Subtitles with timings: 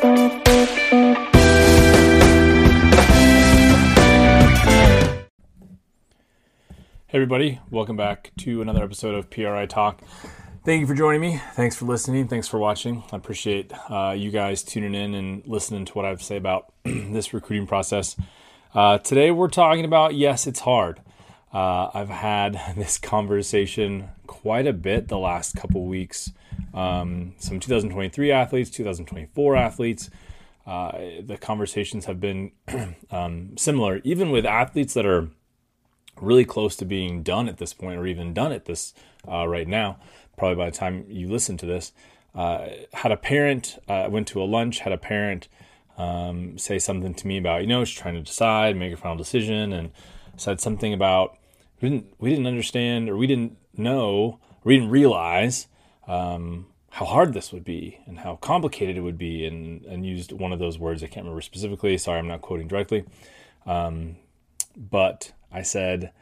[0.00, 0.06] Hey,
[7.12, 10.00] everybody, welcome back to another episode of PRI Talk.
[10.64, 11.42] Thank you for joining me.
[11.52, 12.28] Thanks for listening.
[12.28, 13.04] Thanks for watching.
[13.12, 16.38] I appreciate uh, you guys tuning in and listening to what I have to say
[16.38, 18.16] about this recruiting process.
[18.74, 21.02] Uh, today, we're talking about yes, it's hard.
[21.52, 26.32] Uh, I've had this conversation quite a bit the last couple weeks.
[26.72, 30.10] Um, some 2023 athletes, 2024 athletes.
[30.66, 30.92] Uh,
[31.24, 32.52] the conversations have been
[33.10, 35.28] um, similar, even with athletes that are
[36.20, 38.94] really close to being done at this point, or even done at this
[39.26, 39.98] uh, right now.
[40.36, 41.92] Probably by the time you listen to this,
[42.34, 45.48] uh, had a parent uh, went to a lunch, had a parent
[45.98, 49.16] um, say something to me about you know she's trying to decide, make a final
[49.16, 49.90] decision, and
[50.36, 51.36] said something about
[51.80, 55.66] we didn't we didn't understand or we didn't know or we didn't realize
[56.06, 60.32] um, how hard this would be and how complicated it would be, and and used
[60.32, 61.96] one of those words I can't remember specifically.
[61.98, 63.04] Sorry, I'm not quoting directly,
[63.66, 64.16] um,
[64.76, 66.12] but I said,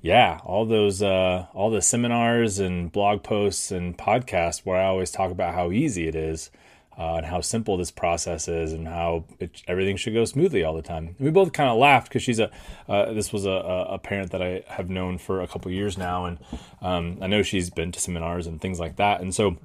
[0.00, 5.10] yeah, all those, uh, all the seminars and blog posts and podcasts where I always
[5.10, 6.50] talk about how easy it is
[6.98, 10.74] uh, and how simple this process is and how it, everything should go smoothly all
[10.74, 11.08] the time.
[11.08, 12.50] And we both kind of laughed because she's a,
[12.88, 16.24] uh, this was a, a, parent that I have known for a couple years now.
[16.24, 16.38] And
[16.80, 19.20] um, I know she's been to seminars and things like that.
[19.20, 19.58] And so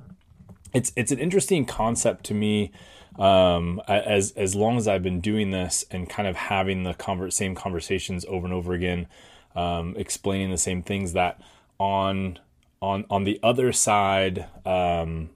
[0.73, 2.71] it's, it's an interesting concept to me
[3.19, 7.31] um, as as long as I've been doing this and kind of having the conver-
[7.31, 9.07] same conversations over and over again,
[9.55, 11.41] um, explaining the same things that
[11.77, 12.39] on
[12.81, 15.29] on on the other side, um,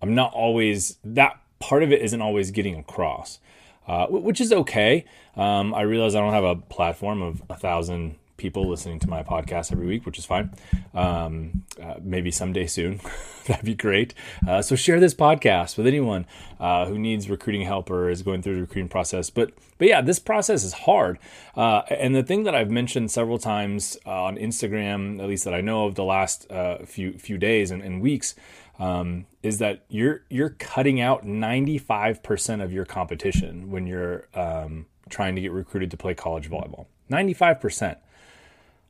[0.00, 3.40] I'm not always that part of it isn't always getting across,
[3.88, 5.04] uh, which is okay.
[5.36, 9.22] Um, I realize I don't have a platform of a thousand people listening to my
[9.22, 10.50] podcast every week, which is fine.
[10.94, 13.00] Um, uh, maybe someday soon.
[13.46, 14.14] That'd be great.
[14.48, 16.26] Uh, so share this podcast with anyone
[16.58, 19.28] uh, who needs recruiting help or is going through the recruiting process.
[19.28, 21.18] But but yeah, this process is hard.
[21.54, 25.54] Uh, and the thing that I've mentioned several times uh, on Instagram, at least that
[25.54, 28.34] I know of the last uh, few few days and, and weeks,
[28.78, 35.34] um, is that you're you're cutting out 95% of your competition when you're um, trying
[35.34, 36.86] to get recruited to play college volleyball.
[37.10, 37.96] 95%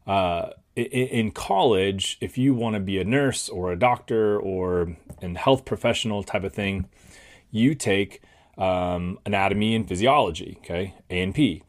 [0.06, 5.28] uh, in college, if you want to be a nurse or a doctor or a
[5.34, 6.88] health professional type of thing,
[7.50, 8.22] you take
[8.56, 11.62] um, anatomy and physiology, okay, A and P.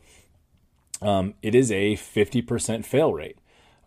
[1.01, 3.37] Um, it is a 50% fail rate.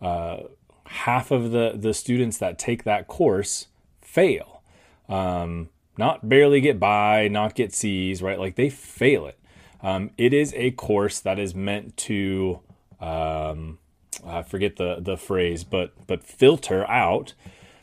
[0.01, 0.37] Uh,
[0.85, 3.67] half of the, the students that take that course
[4.01, 4.61] fail.
[5.07, 8.39] Um, not barely get by, not get C's, right?
[8.39, 9.39] Like they fail it.
[9.81, 12.59] Um, it is a course that is meant to
[12.99, 13.77] um,
[14.25, 17.33] I forget the the phrase, but but filter out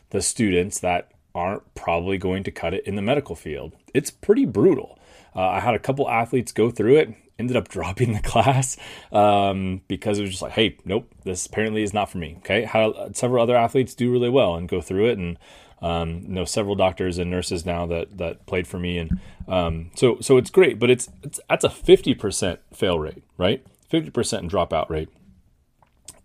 [0.09, 3.73] the students that aren't probably going to cut it in the medical field.
[3.93, 4.99] It's pretty brutal.
[5.35, 8.77] Uh, I had a couple athletes go through it, ended up dropping the class
[9.11, 12.35] um, because it was just like, hey, nope, this apparently is not for me.
[12.39, 15.37] Okay, had several other athletes do really well and go through it, and
[15.81, 20.17] um, know several doctors and nurses now that that played for me, and um, so
[20.21, 23.65] so it's great, but it's it's that's a fifty percent fail rate, right?
[23.89, 25.09] Fifty percent dropout rate.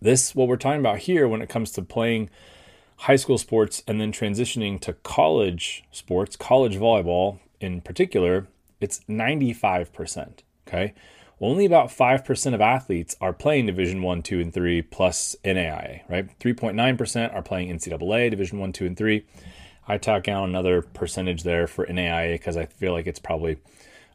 [0.01, 2.29] This, what we're talking about here when it comes to playing
[2.97, 8.47] high school sports and then transitioning to college sports, college volleyball in particular,
[8.79, 10.39] it's 95%.
[10.67, 10.93] Okay.
[11.41, 16.39] Only about 5% of athletes are playing Division 1, 2, and 3 plus NAIA, right?
[16.39, 19.25] 3.9% are playing NCAA, Division 1, 2, and 3.
[19.87, 23.57] I tack down another percentage there for NAIA because I feel like it's probably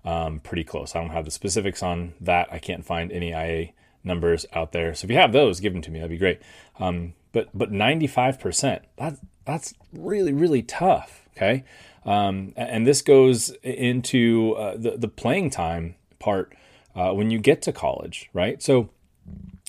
[0.05, 0.95] um, pretty close.
[0.95, 2.53] I don't have the specifics on that.
[2.53, 3.73] I can't find NAIA
[4.05, 4.95] numbers out there.
[4.95, 5.99] So if you have those, give them to me.
[5.99, 6.41] That'd be great.
[6.79, 11.23] Um, but but 95%, that's that's really really tough.
[11.37, 11.65] Okay,
[12.05, 16.55] um, and this goes into uh, the the playing time part
[16.95, 18.63] uh, when you get to college, right?
[18.63, 18.91] So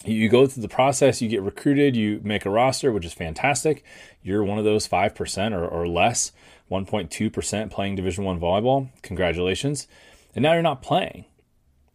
[0.05, 3.83] you go through the process, you get recruited, you make a roster, which is fantastic.
[4.21, 6.31] You're one of those five percent or, or less,
[6.69, 8.89] 1.2 percent playing Division One volleyball.
[9.01, 9.87] Congratulations!
[10.35, 11.25] And now you're not playing.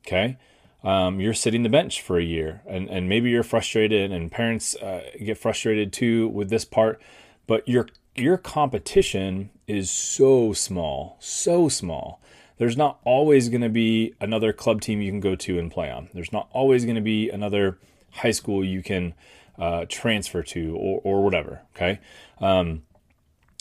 [0.07, 0.37] Okay,
[0.83, 4.75] um, you're sitting the bench for a year and, and maybe you're frustrated and parents
[4.77, 7.01] uh, get frustrated too with this part
[7.47, 7.87] but your
[8.17, 12.21] your competition is so small so small.
[12.59, 15.91] There's not always going to be another club team you can go to and play
[15.91, 16.11] on.
[16.13, 17.79] There's not always going to be another
[18.11, 19.15] high school you can
[19.59, 22.01] uh, transfer to or, or whatever okay?
[22.41, 22.83] Um,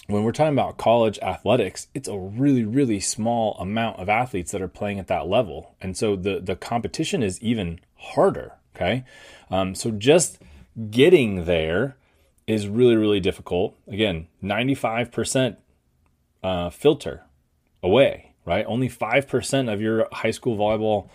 [0.10, 4.62] when we're talking about college athletics, it's a really, really small amount of athletes that
[4.62, 5.76] are playing at that level.
[5.80, 8.54] And so the, the competition is even harder.
[8.76, 9.04] Okay.
[9.52, 10.40] Um, so just
[10.90, 11.96] getting there
[12.48, 13.78] is really, really difficult.
[13.88, 15.58] Again, 95%
[16.42, 17.24] uh, filter
[17.84, 18.34] away.
[18.46, 18.66] right?
[18.68, 21.10] Only 5% of your high school volleyball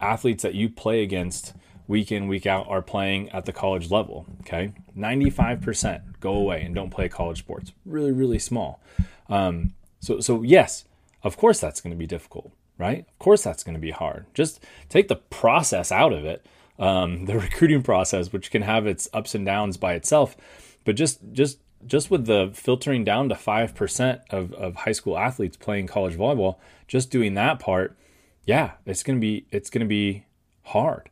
[0.00, 1.54] athletes that you play against
[1.88, 4.26] week in, week out are playing at the college level.
[4.40, 4.72] Okay.
[4.96, 7.72] 95% go away and don't play college sports.
[7.84, 8.80] Really, really small.
[9.28, 10.84] Um, so, so yes,
[11.22, 13.06] of course that's going to be difficult, right?
[13.08, 14.26] Of course that's going to be hard.
[14.34, 16.44] Just take the process out of it,
[16.80, 20.36] um, the recruiting process, which can have its ups and downs by itself,
[20.84, 25.16] but just just just with the filtering down to five percent of of high school
[25.16, 26.56] athletes playing college volleyball,
[26.88, 27.96] just doing that part,
[28.44, 30.24] yeah, it's gonna be it's gonna be
[30.62, 31.08] hard.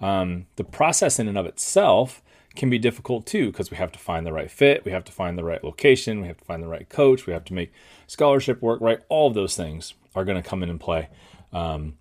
[0.00, 2.22] Um, the process in and of itself
[2.58, 5.12] can be difficult too because we have to find the right fit, we have to
[5.12, 7.72] find the right location, we have to find the right coach, we have to make
[8.06, 9.00] scholarship work right.
[9.08, 11.08] All of those things are going to come in and play.
[11.52, 11.96] Um,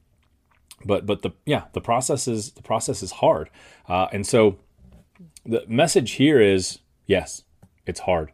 [0.85, 3.49] but but the yeah the process is the process is hard,
[3.87, 4.59] uh, and so
[5.45, 7.43] the message here is yes,
[7.85, 8.31] it's hard.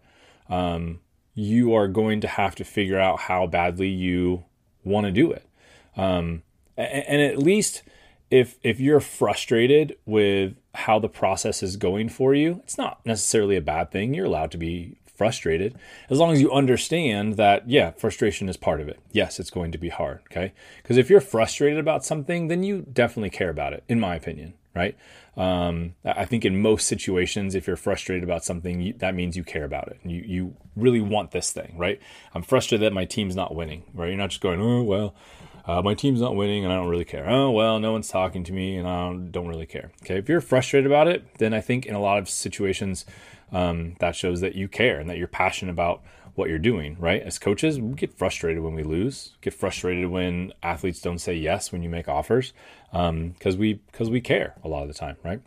[0.49, 0.99] Um,
[1.35, 4.43] you are going to have to figure out how badly you
[4.83, 5.47] want to do it,
[5.95, 6.43] um,
[6.75, 7.83] and, and at least
[8.29, 13.55] if if you're frustrated with how the process is going for you, it's not necessarily
[13.55, 14.13] a bad thing.
[14.13, 15.75] You're allowed to be frustrated
[16.09, 18.99] as long as you understand that yeah, frustration is part of it.
[19.11, 20.53] Yes, it's going to be hard, okay?
[20.81, 24.53] Because if you're frustrated about something, then you definitely care about it in my opinion,
[24.75, 24.97] right?
[25.37, 29.43] Um, I think in most situations, if you're frustrated about something, you, that means you
[29.43, 29.99] care about it.
[30.03, 31.99] You you really want this thing, right?
[32.33, 34.07] I'm frustrated that my team's not winning, right?
[34.07, 35.15] You're not just going, oh well,
[35.65, 37.29] uh, my team's not winning and I don't really care.
[37.29, 39.91] Oh, well, no one's talking to me and I don't, really care.
[40.03, 40.17] Okay.
[40.17, 43.05] If you're frustrated about it, then I think in a lot of situations,
[43.51, 46.01] um, that shows that you care and that you're passionate about
[46.35, 47.21] what you're doing, right?
[47.21, 51.71] As coaches, we get frustrated when we lose, get frustrated when athletes don't say yes
[51.71, 52.53] when you make offers,
[52.91, 55.41] because um, we because we care a lot of the time, right?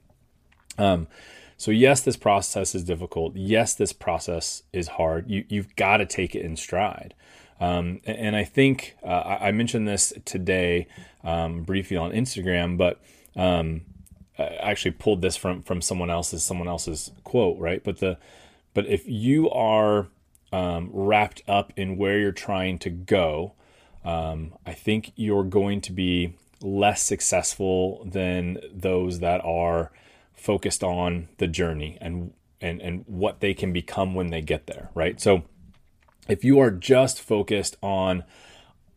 [0.78, 1.08] Um,
[1.56, 3.34] so yes, this process is difficult.
[3.34, 5.28] Yes, this process is hard.
[5.28, 7.14] You you've got to take it in stride.
[7.60, 10.88] Um, and, I think uh, I, I, mentioned this today
[11.24, 13.00] um, briefly on Instagram, but
[13.34, 13.82] um,
[14.38, 17.82] I actually pulled this from from someone else's someone else's quote, right?
[17.82, 18.18] But the
[18.74, 20.08] but if you are
[20.52, 23.54] um, wrapped up in where you're trying to go,
[24.04, 29.90] um, I think you're going to be less successful than those that are
[30.34, 34.90] focused on the journey and and and what they can become when they get there,
[34.94, 35.20] right?
[35.20, 35.44] So
[36.28, 38.24] if you are just focused on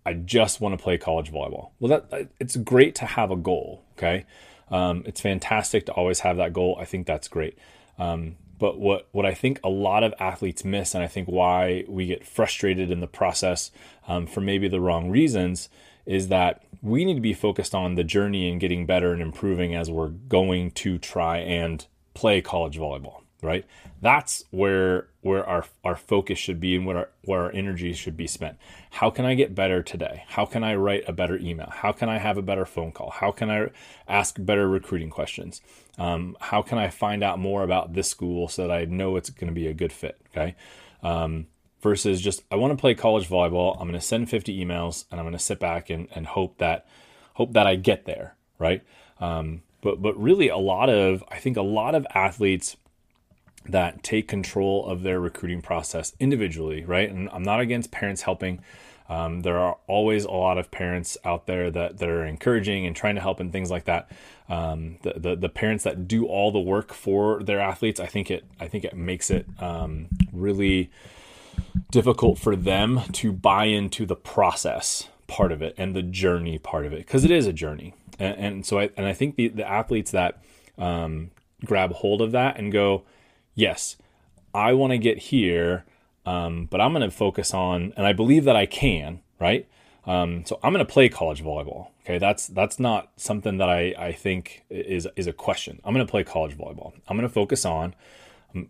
[0.06, 1.70] I just want to play college volleyball.
[1.80, 4.26] Well, that it's great to have a goal, okay?
[4.72, 6.78] Um, it's fantastic to always have that goal.
[6.80, 7.58] I think that's great.
[7.98, 11.86] Um, but what what I think a lot of athletes miss, and I think why
[11.88, 13.72] we get frustrated in the process
[14.08, 15.70] um, for maybe the wrong reasons,
[16.06, 19.76] is that we need to be focused on the journey and getting better and improving
[19.76, 23.66] as we're going to try and play college volleyball right?
[24.02, 28.18] That's where where our our focus should be and what our where our energy should
[28.18, 28.58] be spent.
[28.92, 30.24] How can I get better today?
[30.28, 31.70] How can I write a better email?
[31.72, 33.12] How can I have a better phone call?
[33.12, 33.70] How can I
[34.08, 35.62] ask better recruiting questions?
[35.98, 39.30] Um, how can I find out more about this school so that I know it's
[39.30, 40.18] going to be a good fit?
[40.32, 40.56] Okay.
[41.04, 41.48] Um,
[41.82, 43.74] versus just I want to play college volleyball.
[43.74, 46.58] I'm going to send 50 emails and I'm going to sit back and, and hope
[46.58, 46.86] that
[47.34, 48.84] hope that I get there, right?
[49.20, 52.76] Um, but but really, a lot of I think a lot of athletes
[53.72, 57.10] that take control of their recruiting process individually, right?
[57.10, 58.62] And I'm not against parents helping.
[59.10, 62.96] Um, there are always a lot of parents out there that, that are encouraging and
[62.96, 64.12] trying to help and things like that.
[64.48, 68.30] Um, the, the, the parents that do all the work for their athletes, I think
[68.30, 70.92] it I think it makes it um, really
[71.92, 76.86] difficult for them to buy into the process part of it and the journey part
[76.86, 77.94] of it because it is a journey.
[78.18, 80.42] And, and, so I and I think the the athletes that
[80.78, 81.32] um,
[81.66, 83.04] grab hold of that and go,
[83.60, 83.98] yes,
[84.54, 85.86] I want to get here,
[86.26, 89.68] um, but I'm going to focus on, and I believe that I can, right?
[90.06, 91.90] Um, so I'm going to play college volleyball.
[92.04, 95.80] Okay, that's that's not something that I, I think is is a question.
[95.84, 96.94] I'm going to play college volleyball.
[97.08, 97.94] I'm going to focus on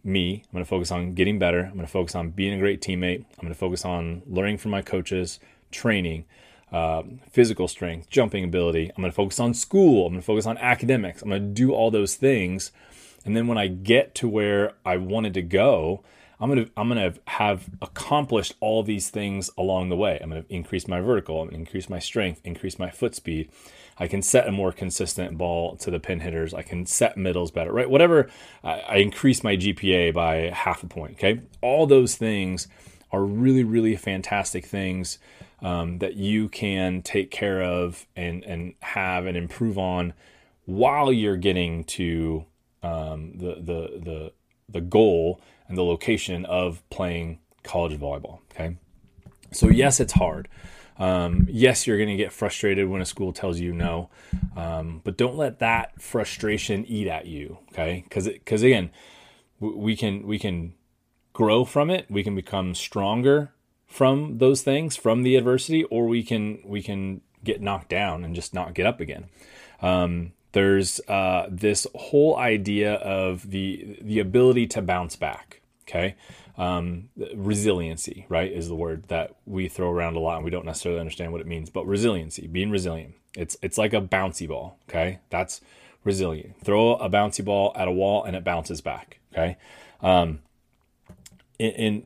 [0.03, 0.43] me.
[0.45, 1.61] I'm going to focus on getting better.
[1.61, 3.19] I'm going to focus on being a great teammate.
[3.19, 5.39] I'm going to focus on learning from my coaches,
[5.71, 6.25] training,
[6.73, 8.89] uh, physical strength, jumping ability.
[8.89, 10.07] I'm going to focus on school.
[10.07, 11.21] I'm going to focus on academics.
[11.21, 12.71] I'm going to do all those things
[13.29, 16.03] and then when I get to where I wanted to go,
[16.39, 20.17] I'm gonna I'm gonna have accomplished all these things along the way.
[20.19, 23.51] I'm gonna increase my vertical, I'm gonna increase my strength, increase my foot speed.
[23.99, 26.55] I can set a more consistent ball to the pin hitters.
[26.55, 27.87] I can set middles better, right?
[27.87, 28.31] Whatever.
[28.63, 31.11] I, I increase my GPA by half a point.
[31.17, 32.67] Okay, all those things
[33.11, 35.19] are really really fantastic things
[35.61, 40.13] um, that you can take care of and and have and improve on
[40.65, 42.45] while you're getting to
[42.83, 44.33] um, the the the
[44.69, 48.39] the goal and the location of playing college volleyball.
[48.51, 48.77] Okay,
[49.51, 50.47] so yes, it's hard.
[50.97, 54.09] Um, yes, you're going to get frustrated when a school tells you no,
[54.57, 57.59] um, but don't let that frustration eat at you.
[57.71, 58.91] Okay, because because again,
[59.59, 60.73] we can we can
[61.33, 62.05] grow from it.
[62.09, 63.53] We can become stronger
[63.87, 68.35] from those things, from the adversity, or we can we can get knocked down and
[68.35, 69.25] just not get up again.
[69.81, 75.61] Um, there's uh, this whole idea of the the ability to bounce back.
[75.87, 76.15] Okay,
[76.57, 80.65] um, resiliency, right, is the word that we throw around a lot, and we don't
[80.65, 81.69] necessarily understand what it means.
[81.69, 84.77] But resiliency, being resilient, it's it's like a bouncy ball.
[84.89, 85.61] Okay, that's
[86.03, 86.61] resilient.
[86.63, 89.19] Throw a bouncy ball at a wall, and it bounces back.
[89.33, 89.57] Okay,
[90.01, 90.39] um,
[91.57, 92.05] in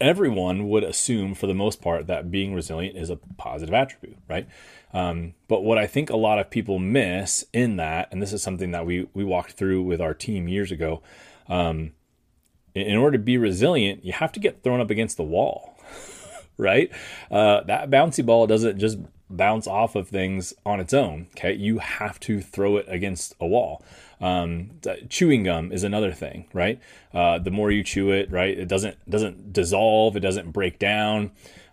[0.00, 4.48] everyone would assume for the most part that being resilient is a positive attribute, right?
[4.92, 8.42] Um, but what I think a lot of people miss in that, and this is
[8.42, 11.02] something that we we walked through with our team years ago,
[11.48, 11.92] um,
[12.74, 15.78] in order to be resilient, you have to get thrown up against the wall,
[16.56, 16.90] right?
[17.30, 21.28] Uh, that bouncy ball doesn't just bounce off of things on its own.
[21.36, 23.84] Okay, you have to throw it against a wall.
[24.20, 24.72] Um,
[25.08, 26.78] chewing gum is another thing, right?
[27.14, 31.30] Uh, the more you chew it, right, it doesn't doesn't dissolve, it doesn't break down.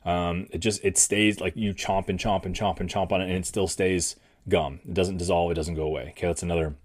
[0.07, 3.21] Um, it just it stays like you chomp and chomp and chomp and chomp on
[3.21, 4.15] it, and it still stays
[4.47, 4.79] gum.
[4.87, 6.09] It doesn't dissolve, it doesn't go away.
[6.11, 6.75] Okay, that's another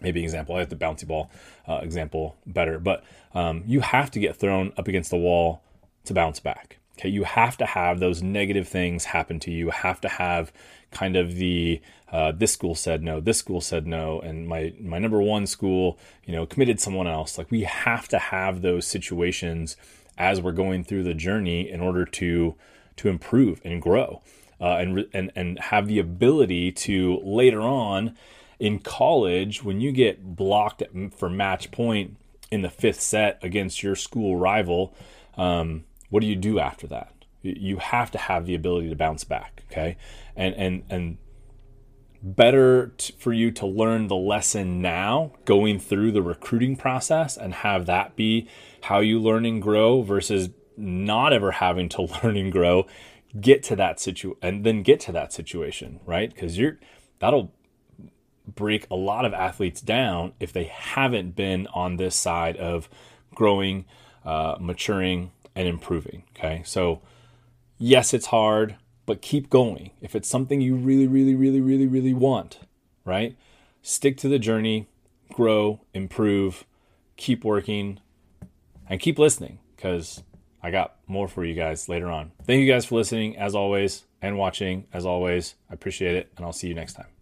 [0.00, 0.54] maybe example.
[0.54, 1.32] I like the bouncy ball
[1.68, 3.02] uh, example better, but
[3.34, 5.64] um, you have to get thrown up against the wall
[6.04, 6.78] to bounce back.
[6.98, 9.66] Okay, you have to have those negative things happen to you.
[9.66, 10.52] You have to have
[10.92, 11.80] kind of the
[12.12, 15.98] uh, this school said no, this school said no, and my my number one school,
[16.24, 17.36] you know, committed someone else.
[17.36, 19.76] Like we have to have those situations
[20.16, 22.54] as we're going through the journey in order to
[22.96, 24.22] to improve and grow,
[24.60, 28.16] uh, and and and have the ability to later on
[28.60, 30.82] in college when you get blocked
[31.16, 32.16] for match point
[32.52, 34.94] in the fifth set against your school rival.
[35.36, 37.12] Um, what do you do after that?
[37.42, 39.96] You have to have the ability to bounce back, okay?
[40.34, 41.18] And and and
[42.24, 47.52] better t- for you to learn the lesson now going through the recruiting process and
[47.52, 48.48] have that be
[48.84, 52.86] how you learn and grow versus not ever having to learn and grow
[53.38, 56.78] get to that situ and then get to that situation right because you're
[57.18, 57.52] that'll
[58.46, 62.88] break a lot of athletes down if they haven't been on this side of
[63.34, 63.84] growing
[64.24, 66.24] uh, maturing and improving.
[66.36, 66.62] Okay.
[66.64, 67.00] So,
[67.78, 69.90] yes, it's hard, but keep going.
[70.00, 72.60] If it's something you really, really, really, really, really want,
[73.04, 73.36] right?
[73.82, 74.88] Stick to the journey,
[75.32, 76.64] grow, improve,
[77.16, 78.00] keep working,
[78.88, 80.22] and keep listening because
[80.62, 82.32] I got more for you guys later on.
[82.44, 85.54] Thank you guys for listening as always and watching as always.
[85.70, 87.13] I appreciate it, and I'll see you next time.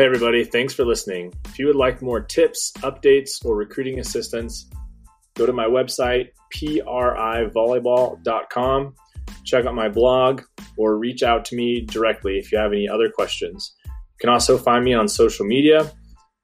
[0.00, 1.34] Hey, everybody, thanks for listening.
[1.44, 4.70] If you would like more tips, updates, or recruiting assistance,
[5.34, 8.94] go to my website, privolleyball.com,
[9.44, 10.40] check out my blog,
[10.78, 13.74] or reach out to me directly if you have any other questions.
[13.84, 13.92] You
[14.22, 15.92] can also find me on social media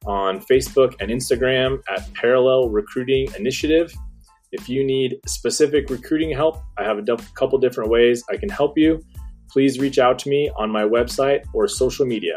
[0.05, 3.91] on Facebook and Instagram at Parallel Recruiting Initiative.
[4.53, 8.77] If you need specific recruiting help, I have a couple different ways I can help
[8.77, 9.03] you.
[9.49, 12.37] Please reach out to me on my website or social media.